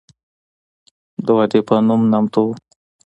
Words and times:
د 1.25 1.27
وادي 1.37 1.59
پنوم 1.67 2.01
نامتو 2.11 2.41
وه. 2.47 2.55